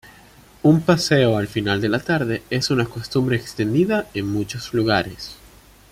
[0.63, 5.35] Un "paseo" al final de la tarde es una costumbre extendida en muchos lugares.